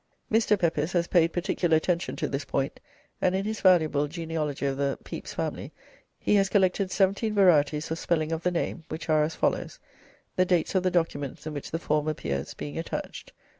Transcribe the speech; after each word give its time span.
Mr. 0.31 0.57
Pepys 0.59 0.93
has 0.93 1.05
paid 1.07 1.31
particular 1.31 1.77
attention 1.77 2.15
to 2.15 2.27
this 2.27 2.43
point, 2.43 2.79
and 3.21 3.35
in 3.35 3.45
his 3.45 3.61
valuable 3.61 4.07
"Genealogy 4.07 4.65
of 4.65 4.75
the 4.77 4.97
Pepys 5.03 5.35
Family" 5.35 5.71
(1887) 6.23 6.33
he 6.33 6.35
has 6.37 6.49
collected 6.49 6.89
seventeen 6.91 7.35
varieties 7.35 7.91
of 7.91 7.99
spelling 7.99 8.31
of 8.31 8.41
the 8.41 8.49
name, 8.49 8.83
which 8.89 9.09
are 9.09 9.21
as 9.21 9.35
follows, 9.35 9.77
the 10.37 10.43
dates 10.43 10.73
of 10.73 10.81
the 10.81 10.89
documents 10.89 11.45
in 11.45 11.53
which 11.53 11.69
the 11.69 11.77
form 11.77 12.07
appears 12.07 12.55
being 12.55 12.79
attached: 12.79 13.31
1. 13.37 13.41